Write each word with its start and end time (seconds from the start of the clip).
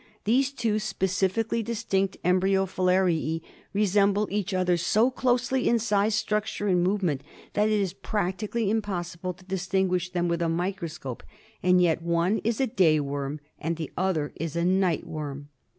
These 0.23 0.51
two 0.53 0.79
specifically 0.79 1.61
distinct 1.61 2.17
embryo 2.23 2.65
filariae 2.65 3.39
resemble 3.71 4.27
each 4.31 4.51
other 4.51 4.75
so 4.75 5.11
closely 5.11 5.69
in 5.69 5.77
size, 5.77 6.15
structure, 6.15 6.67
and 6.67 6.81
movement, 6.83 7.21
that 7.53 7.69
it 7.69 7.79
is 7.79 7.93
practically 7.93 8.71
impossible 8.71 9.35
to 9.35 9.45
distinguish 9.45 10.09
them 10.11 10.27
with 10.27 10.41
a 10.41 10.49
microscope, 10.49 11.21
and 11.61 11.79
yet 11.79 12.01
one 12.01 12.39
is 12.39 12.59
a 12.59 12.65
day 12.65 12.99
worm 12.99 13.41
and 13.59 13.75
the 13.77 13.91
other 13.95 14.33
is 14.37 14.55
a 14.55 14.65
night 14.65 15.05
worm. 15.05 15.49